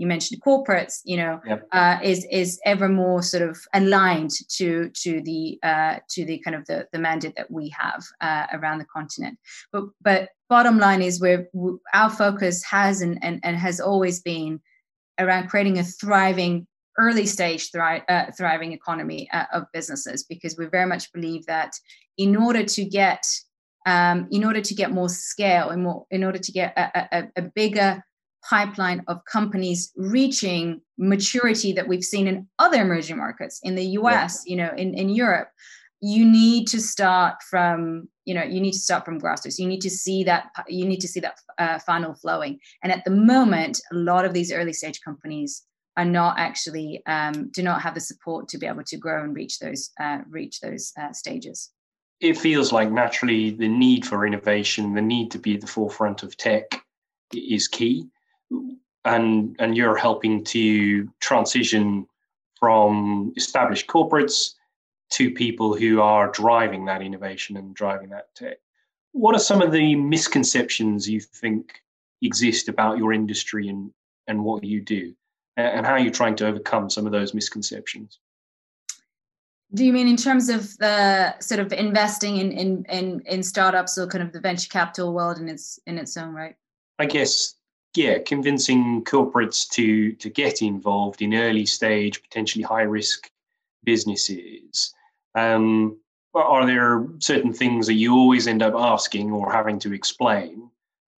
you 0.00 0.06
mentioned 0.06 0.40
corporates, 0.40 1.02
you 1.04 1.18
know, 1.18 1.42
yep. 1.46 1.68
uh, 1.72 1.98
is 2.02 2.26
is 2.30 2.58
ever 2.64 2.88
more 2.88 3.22
sort 3.22 3.42
of 3.42 3.58
aligned 3.74 4.30
to 4.48 4.88
to 5.02 5.20
the 5.20 5.58
uh, 5.62 5.96
to 6.08 6.24
the 6.24 6.38
kind 6.38 6.56
of 6.56 6.64
the, 6.64 6.88
the 6.90 6.98
mandate 6.98 7.36
that 7.36 7.50
we 7.50 7.68
have 7.68 8.02
uh, 8.22 8.46
around 8.54 8.78
the 8.78 8.86
continent. 8.86 9.38
But 9.70 9.84
but 10.00 10.30
bottom 10.48 10.78
line 10.78 11.02
is 11.02 11.20
where 11.20 11.48
our 11.92 12.08
focus 12.08 12.64
has 12.64 13.02
and, 13.02 13.22
and, 13.22 13.40
and 13.44 13.56
has 13.56 13.78
always 13.78 14.22
been 14.22 14.58
around 15.18 15.48
creating 15.48 15.78
a 15.78 15.84
thriving 15.84 16.66
early 16.98 17.26
stage 17.26 17.70
thri- 17.70 18.02
uh, 18.08 18.30
thriving 18.38 18.72
economy 18.72 19.28
uh, 19.34 19.44
of 19.52 19.64
businesses 19.74 20.24
because 20.24 20.56
we 20.56 20.64
very 20.64 20.86
much 20.86 21.12
believe 21.12 21.44
that 21.44 21.72
in 22.16 22.36
order 22.36 22.64
to 22.64 22.86
get 22.86 23.22
um, 23.84 24.28
in 24.30 24.44
order 24.44 24.62
to 24.62 24.74
get 24.74 24.92
more 24.92 25.10
scale 25.10 25.68
and 25.68 25.82
more 25.82 26.06
in 26.10 26.24
order 26.24 26.38
to 26.38 26.52
get 26.52 26.72
a, 26.78 27.18
a, 27.18 27.28
a 27.36 27.42
bigger 27.42 28.02
pipeline 28.48 29.02
of 29.08 29.24
companies 29.24 29.92
reaching 29.96 30.80
maturity 30.98 31.72
that 31.72 31.88
we've 31.88 32.04
seen 32.04 32.26
in 32.26 32.46
other 32.58 32.80
emerging 32.80 33.16
markets 33.16 33.60
in 33.62 33.74
the 33.74 33.84
US, 33.84 34.42
yeah. 34.46 34.50
you 34.50 34.56
know, 34.56 34.72
in, 34.76 34.94
in 34.94 35.08
Europe, 35.08 35.48
you 36.00 36.24
need 36.24 36.66
to 36.68 36.80
start 36.80 37.36
from, 37.48 38.08
you 38.24 38.34
know, 38.34 38.42
you 38.42 38.60
need 38.60 38.72
to 38.72 38.78
start 38.78 39.04
from 39.04 39.20
grassroots. 39.20 39.58
You 39.58 39.66
need 39.66 39.82
to 39.82 39.90
see 39.90 40.24
that, 40.24 40.50
you 40.66 40.86
need 40.86 41.00
to 41.00 41.08
see 41.08 41.20
that 41.20 41.38
uh, 41.58 41.78
funnel 41.80 42.14
flowing. 42.14 42.58
And 42.82 42.92
at 42.92 43.04
the 43.04 43.10
moment, 43.10 43.80
a 43.92 43.96
lot 43.96 44.24
of 44.24 44.32
these 44.32 44.50
early 44.50 44.72
stage 44.72 45.00
companies 45.04 45.62
are 45.96 46.04
not 46.04 46.38
actually, 46.38 47.02
um, 47.06 47.50
do 47.52 47.62
not 47.62 47.82
have 47.82 47.94
the 47.94 48.00
support 48.00 48.48
to 48.48 48.58
be 48.58 48.66
able 48.66 48.84
to 48.84 48.96
grow 48.96 49.22
and 49.22 49.36
reach 49.36 49.58
those, 49.58 49.90
uh, 50.00 50.20
reach 50.30 50.60
those 50.60 50.92
uh, 50.98 51.12
stages. 51.12 51.70
It 52.20 52.38
feels 52.38 52.72
like 52.72 52.90
naturally 52.90 53.50
the 53.50 53.68
need 53.68 54.06
for 54.06 54.26
innovation, 54.26 54.94
the 54.94 55.02
need 55.02 55.30
to 55.32 55.38
be 55.38 55.54
at 55.54 55.60
the 55.60 55.66
forefront 55.66 56.22
of 56.22 56.36
tech 56.36 56.82
is 57.32 57.68
key 57.68 58.08
and 59.04 59.56
and 59.58 59.76
you're 59.76 59.96
helping 59.96 60.44
to 60.44 61.08
transition 61.20 62.06
from 62.58 63.32
established 63.36 63.86
corporates 63.86 64.54
to 65.10 65.30
people 65.30 65.76
who 65.76 66.00
are 66.00 66.30
driving 66.30 66.84
that 66.84 67.02
innovation 67.02 67.56
and 67.56 67.74
driving 67.74 68.10
that 68.10 68.34
tech. 68.34 68.58
What 69.12 69.34
are 69.34 69.40
some 69.40 69.60
of 69.60 69.72
the 69.72 69.96
misconceptions 69.96 71.08
you 71.08 71.20
think 71.20 71.82
exist 72.22 72.68
about 72.68 72.98
your 72.98 73.12
industry 73.12 73.68
and, 73.68 73.90
and 74.28 74.44
what 74.44 74.62
you 74.62 74.80
do? 74.80 75.14
And 75.56 75.84
how 75.84 75.96
you're 75.96 76.06
you 76.06 76.10
trying 76.10 76.36
to 76.36 76.46
overcome 76.46 76.88
some 76.88 77.06
of 77.06 77.12
those 77.12 77.34
misconceptions? 77.34 78.20
Do 79.74 79.84
you 79.84 79.92
mean 79.92 80.08
in 80.08 80.16
terms 80.16 80.48
of 80.48 80.76
the 80.78 81.38
sort 81.40 81.60
of 81.60 81.72
investing 81.72 82.38
in 82.38 82.52
in 82.52 82.84
in, 82.88 83.20
in 83.26 83.42
startups 83.42 83.98
or 83.98 84.06
kind 84.06 84.22
of 84.22 84.32
the 84.32 84.40
venture 84.40 84.68
capital 84.68 85.12
world 85.12 85.38
in 85.38 85.48
its 85.48 85.78
in 85.86 85.98
its 85.98 86.16
own 86.16 86.32
right? 86.32 86.56
I 86.98 87.06
guess 87.06 87.56
yeah, 87.94 88.18
convincing 88.18 89.04
corporates 89.04 89.68
to 89.70 90.12
to 90.12 90.30
get 90.30 90.62
involved 90.62 91.22
in 91.22 91.34
early 91.34 91.66
stage, 91.66 92.22
potentially 92.22 92.62
high 92.62 92.82
risk 92.82 93.30
businesses. 93.84 94.94
Um, 95.34 95.98
are 96.34 96.66
there 96.66 97.06
certain 97.18 97.52
things 97.52 97.86
that 97.86 97.94
you 97.94 98.14
always 98.14 98.46
end 98.46 98.62
up 98.62 98.74
asking 98.74 99.32
or 99.32 99.52
having 99.52 99.78
to 99.80 99.92
explain 99.92 100.70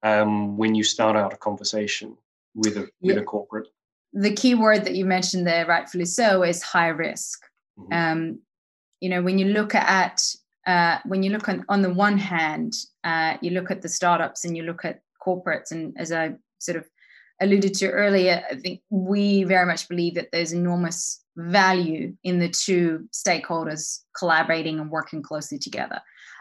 um, 0.04 0.58
when 0.58 0.74
you 0.74 0.84
start 0.84 1.18
out 1.18 1.34
a 1.34 1.38
conversation 1.38 2.18
with 2.56 2.78
a 2.78 2.88
with 3.02 3.18
a 3.18 3.24
corporate? 3.24 3.68
The 4.14 4.34
key 4.34 4.56
word 4.56 4.86
that 4.86 4.96
you 4.96 5.06
mentioned 5.06 5.48
there, 5.48 5.66
rightfully 5.66 6.06
so, 6.06 6.44
is 6.44 6.62
high 6.62 6.90
risk. 6.90 7.42
Mm-hmm. 7.78 7.94
Um, 7.94 8.40
you 9.00 9.10
know, 9.10 9.22
when 9.22 9.38
you 9.38 9.46
look 9.46 9.76
at 9.76 10.22
uh, 10.66 11.00
when 11.06 11.24
you 11.24 11.32
look 11.32 11.50
on, 11.50 11.66
on 11.68 11.82
the 11.82 11.94
one 11.94 12.18
hand, 12.18 12.74
uh, 13.04 13.36
you 13.42 13.52
look 13.52 13.72
at 13.72 13.82
the 13.82 13.90
startups 13.90 14.46
and 14.46 14.56
you 14.56 14.64
look 14.64 14.86
at 14.86 15.02
corporates, 15.26 15.72
and 15.72 15.94
as 15.98 16.12
I 16.14 16.36
sort 16.62 16.78
of 16.78 16.86
alluded 17.42 17.74
to 17.74 17.90
earlier, 17.90 18.44
I 18.50 18.56
think 18.56 18.82
we 18.90 19.44
very 19.44 19.66
much 19.66 19.90
believe 19.90 20.16
that 20.16 20.30
there's 20.32 20.54
enormous 20.54 21.24
value 21.36 22.16
in 22.24 22.40
the 22.40 22.50
two 22.50 23.08
stakeholders 23.12 24.00
collaborating 24.18 24.80
and 24.80 24.92
working 24.92 25.22
closely 25.22 25.58
together. 25.58 26.00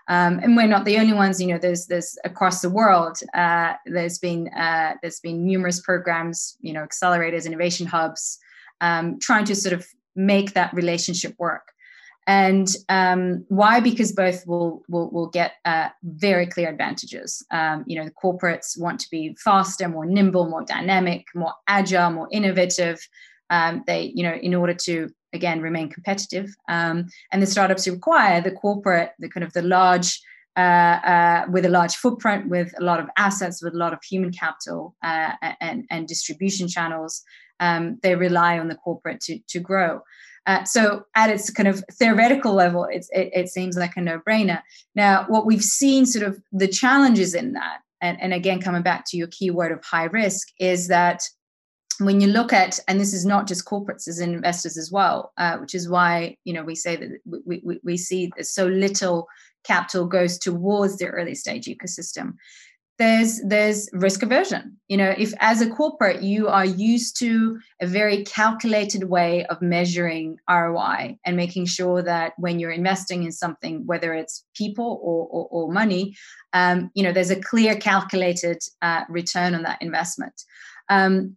Um, 0.08 0.40
and 0.42 0.56
we're 0.56 0.66
not 0.66 0.84
the 0.84 0.98
only 0.98 1.12
ones. 1.12 1.40
You 1.40 1.46
know, 1.48 1.58
there's 1.58 1.86
there's 1.86 2.18
across 2.24 2.60
the 2.60 2.70
world. 2.70 3.18
Uh, 3.32 3.74
there's 3.86 4.18
been 4.18 4.48
uh, 4.48 4.94
there's 5.02 5.20
been 5.20 5.46
numerous 5.46 5.80
programs. 5.80 6.56
You 6.60 6.72
know, 6.72 6.84
accelerators, 6.84 7.46
innovation 7.46 7.86
hubs, 7.86 8.38
um, 8.80 9.18
trying 9.20 9.44
to 9.44 9.54
sort 9.54 9.72
of 9.72 9.86
make 10.16 10.54
that 10.54 10.74
relationship 10.74 11.34
work. 11.38 11.72
And 12.30 12.68
um, 12.88 13.44
why? 13.48 13.80
Because 13.80 14.12
both 14.12 14.46
will 14.46 14.82
will, 14.88 15.10
will 15.10 15.26
get 15.26 15.54
uh, 15.64 15.88
very 16.04 16.46
clear 16.46 16.68
advantages. 16.68 17.44
Um, 17.50 17.82
you 17.88 17.98
know, 17.98 18.04
the 18.04 18.12
corporates 18.12 18.78
want 18.78 19.00
to 19.00 19.10
be 19.10 19.36
faster, 19.44 19.88
more 19.88 20.06
nimble, 20.06 20.48
more 20.48 20.64
dynamic, 20.64 21.24
more 21.34 21.54
agile, 21.66 22.12
more 22.12 22.28
innovative. 22.30 23.00
Um, 23.56 23.82
they, 23.88 24.12
you 24.14 24.22
know, 24.22 24.34
in 24.34 24.54
order 24.54 24.74
to 24.74 25.08
again 25.32 25.60
remain 25.60 25.88
competitive. 25.88 26.54
Um, 26.68 27.06
and 27.32 27.42
the 27.42 27.48
startups 27.48 27.88
require 27.88 28.40
the 28.40 28.52
corporate, 28.52 29.10
the 29.18 29.28
kind 29.28 29.42
of 29.42 29.52
the 29.52 29.62
large. 29.62 30.20
Uh, 30.56 30.98
uh, 31.14 31.44
with 31.48 31.64
a 31.64 31.68
large 31.68 31.94
footprint, 31.94 32.48
with 32.48 32.74
a 32.80 32.84
lot 32.84 33.00
of 33.00 33.06
assets, 33.16 33.62
with 33.62 33.72
a 33.72 33.78
lot 33.78 33.92
of 33.92 34.00
human 34.02 34.32
capital 34.32 34.94
uh, 35.02 35.30
and, 35.60 35.84
and 35.90 36.08
distribution 36.08 36.66
channels, 36.66 37.22
um, 37.60 37.98
they 38.02 38.16
rely 38.16 38.58
on 38.58 38.68
the 38.68 38.74
corporate 38.74 39.20
to, 39.20 39.38
to 39.48 39.60
grow. 39.60 40.00
Uh, 40.46 40.64
so 40.64 41.04
at 41.14 41.30
its 41.30 41.50
kind 41.50 41.68
of 41.68 41.84
theoretical 41.92 42.54
level, 42.54 42.84
it, 42.84 43.06
it 43.12 43.48
seems 43.48 43.76
like 43.76 43.96
a 43.96 44.00
no-brainer. 44.00 44.62
Now, 44.94 45.24
what 45.28 45.46
we've 45.46 45.62
seen 45.62 46.06
sort 46.06 46.26
of 46.26 46.40
the 46.52 46.68
challenges 46.68 47.34
in 47.34 47.52
that, 47.52 47.78
and, 48.00 48.20
and 48.20 48.32
again, 48.32 48.60
coming 48.60 48.82
back 48.82 49.04
to 49.08 49.16
your 49.16 49.28
keyword 49.28 49.72
of 49.72 49.84
high 49.84 50.04
risk, 50.04 50.48
is 50.58 50.88
that 50.88 51.22
when 51.98 52.20
you 52.20 52.28
look 52.28 52.52
at, 52.52 52.78
and 52.88 52.98
this 52.98 53.12
is 53.12 53.26
not 53.26 53.46
just 53.46 53.66
corporates 53.66 54.08
as 54.08 54.20
investors 54.20 54.78
as 54.78 54.90
well, 54.90 55.32
uh, 55.36 55.58
which 55.58 55.74
is 55.74 55.88
why 55.88 56.36
you 56.44 56.52
know 56.52 56.64
we 56.64 56.74
say 56.74 56.96
that 56.96 57.10
we, 57.46 57.60
we, 57.62 57.80
we 57.84 57.96
see 57.96 58.30
so 58.40 58.66
little 58.66 59.26
capital 59.64 60.06
goes 60.06 60.38
towards 60.38 60.96
the 60.96 61.06
early 61.08 61.34
stage 61.34 61.66
ecosystem 61.66 62.32
there's 63.00 63.40
there's 63.46 63.88
risk 63.94 64.22
aversion. 64.22 64.76
You 64.88 64.98
know 64.98 65.14
if 65.16 65.32
as 65.40 65.62
a 65.62 65.70
corporate 65.70 66.22
you 66.22 66.48
are 66.48 66.66
used 66.66 67.18
to 67.20 67.58
a 67.80 67.86
very 67.86 68.24
calculated 68.24 69.04
way 69.04 69.46
of 69.46 69.62
measuring 69.62 70.36
roi 70.48 71.16
and 71.24 71.36
making 71.36 71.64
sure 71.66 72.02
that 72.02 72.34
when 72.36 72.58
you're 72.58 72.70
investing 72.70 73.22
in 73.22 73.32
something 73.32 73.86
whether 73.86 74.12
it's 74.12 74.44
people 74.54 75.00
or, 75.02 75.26
or, 75.28 75.48
or 75.50 75.72
money 75.72 76.14
um, 76.52 76.90
you 76.94 77.02
know 77.02 77.12
there's 77.12 77.30
a 77.30 77.40
clear 77.40 77.74
calculated 77.74 78.58
uh, 78.82 79.02
return 79.08 79.54
on 79.54 79.62
that 79.62 79.80
investment. 79.80 80.42
Um, 80.90 81.36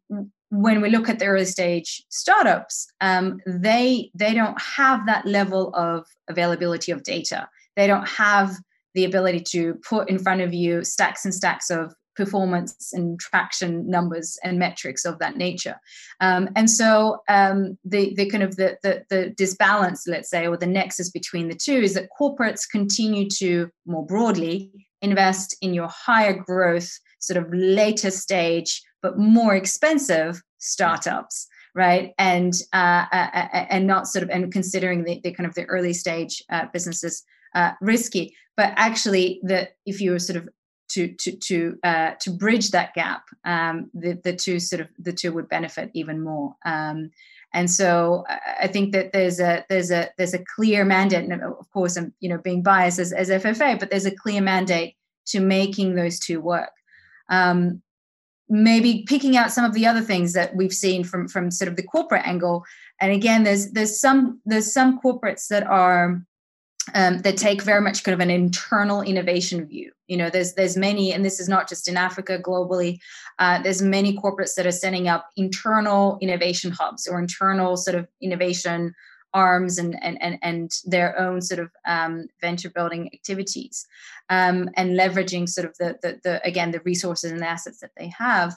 when 0.49 0.81
we 0.81 0.89
look 0.89 1.07
at 1.09 1.19
the 1.19 1.25
early 1.25 1.45
stage 1.45 2.03
startups 2.09 2.87
um, 2.99 3.39
they 3.47 4.11
they 4.13 4.33
don't 4.33 4.61
have 4.61 5.05
that 5.05 5.25
level 5.25 5.73
of 5.75 6.05
availability 6.27 6.91
of 6.91 7.03
data. 7.03 7.47
They 7.77 7.87
don't 7.87 8.07
have 8.07 8.57
the 8.93 9.05
ability 9.05 9.39
to 9.39 9.75
put 9.87 10.09
in 10.09 10.19
front 10.19 10.41
of 10.41 10.53
you 10.53 10.83
stacks 10.83 11.25
and 11.25 11.33
stacks 11.33 11.69
of 11.69 11.93
performance 12.15 12.93
and 12.93 13.19
traction 13.19 13.89
numbers 13.89 14.37
and 14.43 14.59
metrics 14.59 15.03
of 15.03 15.17
that 15.17 15.35
nature 15.35 15.75
um, 16.21 16.47
and 16.55 16.69
so 16.69 17.21
um, 17.27 17.77
the, 17.83 18.13
the 18.15 18.29
kind 18.29 18.43
of 18.43 18.55
the, 18.55 18.77
the, 18.83 19.03
the 19.09 19.33
disbalance 19.35 20.07
let's 20.07 20.29
say 20.29 20.45
or 20.45 20.55
the 20.55 20.67
nexus 20.67 21.09
between 21.09 21.47
the 21.47 21.55
two 21.55 21.77
is 21.77 21.95
that 21.95 22.09
corporates 22.19 22.69
continue 22.69 23.27
to 23.27 23.67
more 23.87 24.05
broadly 24.05 24.71
invest 25.01 25.57
in 25.61 25.73
your 25.73 25.89
higher 25.89 26.33
growth 26.33 26.99
sort 27.19 27.43
of 27.43 27.51
later 27.51 28.11
stage 28.11 28.81
but 29.01 29.17
more 29.17 29.55
expensive 29.55 30.39
startups 30.59 31.47
right 31.73 32.13
and 32.19 32.53
uh, 32.73 33.05
uh, 33.11 33.29
uh 33.33 33.65
and 33.69 33.87
not 33.87 34.07
sort 34.07 34.21
of 34.21 34.29
and 34.29 34.51
considering 34.51 35.03
the, 35.03 35.19
the 35.23 35.31
kind 35.31 35.47
of 35.47 35.55
the 35.55 35.65
early 35.65 35.93
stage 35.93 36.43
uh, 36.51 36.65
businesses 36.71 37.23
uh, 37.55 37.71
risky. 37.81 38.35
But 38.55 38.73
actually, 38.75 39.41
if 39.85 39.99
you 39.99 40.11
were 40.11 40.19
sort 40.19 40.37
of 40.37 40.49
to 40.89 41.07
to 41.07 41.31
to 41.37 41.77
uh, 41.83 42.11
to 42.21 42.31
bridge 42.31 42.71
that 42.71 42.93
gap, 42.93 43.23
um, 43.45 43.89
the 43.93 44.19
the 44.23 44.35
two 44.35 44.59
sort 44.59 44.81
of 44.81 44.87
the 44.99 45.13
two 45.13 45.33
would 45.33 45.49
benefit 45.49 45.89
even 45.93 46.23
more. 46.23 46.55
Um, 46.65 47.11
and 47.53 47.69
so 47.69 48.25
I 48.59 48.67
think 48.67 48.93
that 48.93 49.13
there's 49.13 49.39
a 49.39 49.65
there's 49.69 49.91
a 49.91 50.09
there's 50.17 50.33
a 50.33 50.43
clear 50.55 50.85
mandate, 50.85 51.29
and 51.29 51.43
of 51.43 51.69
course 51.71 51.97
I'm 51.97 52.13
you 52.19 52.29
know 52.29 52.37
being 52.37 52.63
biased 52.63 52.99
as, 52.99 53.11
as 53.13 53.29
FFA, 53.29 53.79
but 53.79 53.89
there's 53.89 54.05
a 54.05 54.15
clear 54.15 54.41
mandate 54.41 54.95
to 55.27 55.39
making 55.39 55.95
those 55.95 56.19
two 56.19 56.41
work. 56.41 56.71
Um, 57.29 57.81
maybe 58.49 59.05
picking 59.07 59.37
out 59.37 59.51
some 59.51 59.65
of 59.65 59.73
the 59.73 59.87
other 59.87 60.01
things 60.01 60.33
that 60.33 60.55
we've 60.55 60.73
seen 60.73 61.03
from 61.03 61.27
from 61.27 61.51
sort 61.51 61.69
of 61.69 61.75
the 61.75 61.83
corporate 61.83 62.27
angle, 62.27 62.63
and 62.99 63.11
again, 63.11 63.43
there's 63.43 63.71
there's 63.71 63.99
some 63.99 64.41
there's 64.45 64.73
some 64.73 64.99
corporates 64.99 65.47
that 65.47 65.63
are 65.63 66.23
um, 66.93 67.19
that 67.19 67.37
take 67.37 67.61
very 67.61 67.81
much 67.81 68.03
kind 68.03 68.13
of 68.13 68.19
an 68.19 68.29
internal 68.29 69.01
innovation 69.01 69.65
view. 69.65 69.91
You 70.07 70.17
know, 70.17 70.29
there's 70.29 70.53
there's 70.53 70.77
many, 70.77 71.13
and 71.13 71.23
this 71.23 71.39
is 71.39 71.47
not 71.47 71.69
just 71.69 71.87
in 71.87 71.97
Africa, 71.97 72.39
globally. 72.41 72.99
Uh, 73.39 73.61
there's 73.61 73.81
many 73.81 74.17
corporates 74.17 74.55
that 74.55 74.65
are 74.65 74.71
setting 74.71 75.07
up 75.07 75.29
internal 75.37 76.17
innovation 76.21 76.71
hubs 76.71 77.07
or 77.07 77.19
internal 77.19 77.77
sort 77.77 77.95
of 77.95 78.07
innovation 78.21 78.93
arms 79.33 79.77
and 79.77 80.01
and 80.03 80.21
and, 80.21 80.37
and 80.41 80.71
their 80.85 81.19
own 81.19 81.41
sort 81.41 81.59
of 81.59 81.71
um, 81.87 82.27
venture 82.41 82.69
building 82.69 83.09
activities, 83.13 83.87
um, 84.29 84.69
and 84.75 84.97
leveraging 84.97 85.47
sort 85.47 85.67
of 85.67 85.77
the, 85.77 85.97
the 86.01 86.19
the 86.23 86.45
again 86.45 86.71
the 86.71 86.81
resources 86.81 87.31
and 87.31 87.41
the 87.41 87.47
assets 87.47 87.79
that 87.79 87.91
they 87.97 88.11
have. 88.17 88.55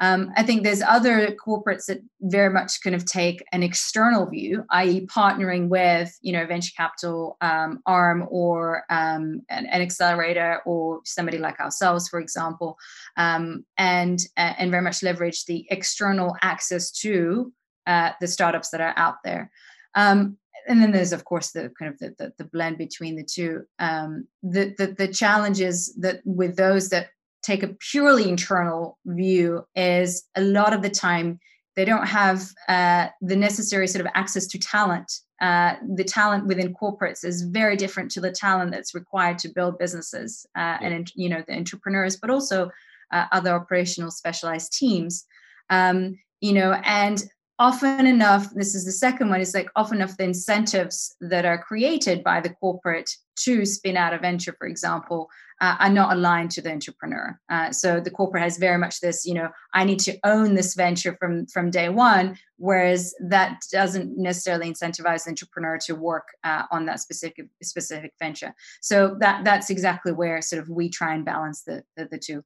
Um, 0.00 0.32
I 0.36 0.42
think 0.44 0.62
there's 0.62 0.82
other 0.82 1.34
corporates 1.34 1.86
that 1.86 2.00
very 2.20 2.52
much 2.52 2.80
kind 2.82 2.94
of 2.94 3.04
take 3.04 3.44
an 3.52 3.62
external 3.62 4.26
view, 4.26 4.64
i.e., 4.70 5.06
partnering 5.06 5.68
with 5.68 6.16
you 6.20 6.32
know 6.32 6.46
venture 6.46 6.72
capital 6.76 7.36
um, 7.40 7.80
arm 7.84 8.26
or 8.30 8.84
um, 8.90 9.42
an, 9.48 9.66
an, 9.66 9.82
accelerator 9.82 10.60
or 10.64 11.00
somebody 11.04 11.38
like 11.38 11.58
ourselves, 11.58 12.08
for 12.08 12.20
example, 12.20 12.78
um, 13.16 13.64
and 13.76 14.20
and 14.36 14.70
very 14.70 14.82
much 14.82 15.02
leverage 15.02 15.44
the 15.46 15.66
external 15.70 16.36
access 16.42 16.92
to 16.92 17.52
uh, 17.86 18.12
the 18.20 18.28
startups 18.28 18.70
that 18.70 18.80
are 18.80 18.94
out 18.96 19.16
there. 19.24 19.50
Um, 19.94 20.36
and 20.68 20.82
then 20.82 20.92
there's 20.92 21.12
of 21.12 21.24
course 21.24 21.50
the 21.50 21.72
kind 21.78 21.92
of 21.92 21.98
the, 21.98 22.14
the, 22.18 22.32
the 22.38 22.44
blend 22.44 22.78
between 22.78 23.16
the 23.16 23.24
two 23.24 23.64
um, 23.78 24.28
the, 24.42 24.74
the 24.78 24.94
the 24.98 25.08
challenges 25.08 25.94
that 25.96 26.20
with 26.24 26.56
those 26.56 26.90
that 26.90 27.08
take 27.48 27.62
a 27.62 27.74
purely 27.90 28.28
internal 28.28 28.98
view 29.06 29.64
is 29.74 30.28
a 30.36 30.42
lot 30.42 30.74
of 30.74 30.82
the 30.82 30.90
time 30.90 31.40
they 31.76 31.84
don't 31.84 32.06
have 32.06 32.42
uh, 32.68 33.06
the 33.22 33.36
necessary 33.36 33.86
sort 33.86 34.04
of 34.04 34.12
access 34.14 34.46
to 34.48 34.58
talent. 34.58 35.10
Uh, 35.40 35.74
the 35.94 36.04
talent 36.04 36.46
within 36.46 36.74
corporates 36.74 37.24
is 37.24 37.42
very 37.42 37.76
different 37.76 38.10
to 38.10 38.20
the 38.20 38.32
talent 38.32 38.72
that's 38.72 38.94
required 38.94 39.38
to 39.38 39.48
build 39.48 39.78
businesses 39.78 40.44
uh, 40.56 40.76
yeah. 40.80 40.88
and 40.88 41.12
you 41.14 41.28
know 41.28 41.42
the 41.46 41.54
entrepreneurs, 41.54 42.16
but 42.16 42.30
also 42.30 42.70
uh, 43.12 43.26
other 43.32 43.54
operational 43.54 44.10
specialized 44.10 44.72
teams. 44.72 45.24
Um, 45.70 46.18
you 46.40 46.52
know, 46.52 46.72
and 46.84 47.22
often 47.58 48.06
enough, 48.06 48.50
this 48.54 48.74
is 48.74 48.84
the 48.84 48.92
second 48.92 49.30
one, 49.30 49.40
is 49.40 49.54
like 49.54 49.68
often 49.74 49.98
enough 49.98 50.16
the 50.16 50.24
incentives 50.24 51.14
that 51.20 51.44
are 51.44 51.58
created 51.58 52.22
by 52.22 52.40
the 52.40 52.50
corporate 52.50 53.10
to 53.36 53.64
spin 53.64 53.96
out 53.96 54.14
a 54.14 54.18
venture, 54.18 54.54
for 54.58 54.66
example, 54.66 55.28
uh, 55.60 55.76
are 55.80 55.90
not 55.90 56.12
aligned 56.12 56.50
to 56.52 56.62
the 56.62 56.70
entrepreneur. 56.70 57.38
Uh, 57.50 57.70
so 57.72 58.00
the 58.00 58.10
corporate 58.10 58.42
has 58.42 58.58
very 58.58 58.78
much 58.78 59.00
this, 59.00 59.26
you 59.26 59.34
know, 59.34 59.48
I 59.74 59.84
need 59.84 59.98
to 60.00 60.16
own 60.24 60.54
this 60.54 60.74
venture 60.74 61.16
from 61.18 61.46
from 61.46 61.70
day 61.70 61.88
one, 61.88 62.38
whereas 62.56 63.14
that 63.20 63.60
doesn't 63.72 64.16
necessarily 64.16 64.70
incentivize 64.70 65.24
the 65.24 65.30
entrepreneur 65.30 65.78
to 65.86 65.94
work 65.94 66.28
uh, 66.44 66.64
on 66.70 66.86
that 66.86 67.00
specific 67.00 67.48
specific 67.62 68.12
venture. 68.20 68.54
So 68.80 69.16
that 69.20 69.44
that's 69.44 69.70
exactly 69.70 70.12
where 70.12 70.40
sort 70.42 70.62
of 70.62 70.68
we 70.68 70.88
try 70.88 71.14
and 71.14 71.24
balance 71.24 71.62
the, 71.62 71.82
the, 71.96 72.06
the 72.10 72.18
two. 72.18 72.44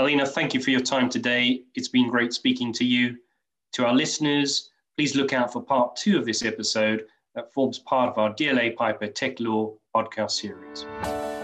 Alina, 0.00 0.26
thank 0.26 0.54
you 0.54 0.60
for 0.60 0.70
your 0.70 0.80
time 0.80 1.08
today. 1.08 1.62
It's 1.74 1.88
been 1.88 2.08
great 2.08 2.32
speaking 2.32 2.72
to 2.74 2.84
you. 2.84 3.16
To 3.72 3.86
our 3.86 3.94
listeners, 3.94 4.70
please 4.96 5.14
look 5.14 5.32
out 5.32 5.52
for 5.52 5.62
part 5.62 5.96
two 5.96 6.18
of 6.18 6.24
this 6.24 6.44
episode 6.44 7.06
that 7.34 7.52
forms 7.52 7.78
part 7.78 8.10
of 8.10 8.18
our 8.18 8.34
DLA 8.34 8.74
Piper 8.74 9.06
Tech 9.06 9.38
Law 9.40 9.74
podcast 9.94 10.32
series. 10.32 11.37